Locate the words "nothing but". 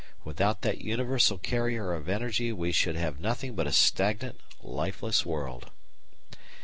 3.19-3.67